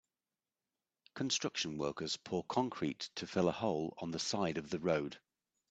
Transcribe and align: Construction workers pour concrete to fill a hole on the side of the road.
Construction 1.13 1.77
workers 1.77 2.17
pour 2.17 2.43
concrete 2.45 3.11
to 3.13 3.27
fill 3.27 3.47
a 3.49 3.51
hole 3.51 3.93
on 3.99 4.09
the 4.09 4.17
side 4.17 4.57
of 4.57 4.71
the 4.71 4.79
road. 4.79 5.19